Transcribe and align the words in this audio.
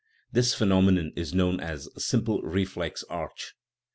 This 0.31 0.55
phenomenon 0.55 1.13
is 1.15 1.31
known 1.35 1.59
as 1.59 1.87
a" 1.95 1.99
simple 1.99 2.41
reflex 2.41 3.03
arch." 3.07 3.53